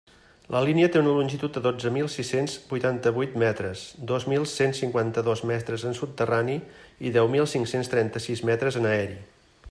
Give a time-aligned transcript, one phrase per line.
[0.53, 5.43] La línia té una longitud de dotze mil sis-cents huitanta-huit metres, dos mil cent cinquanta-dos
[5.51, 6.55] metres en subterrani
[7.09, 9.19] i deu mil cinc-cents trenta-sis metres en aeri.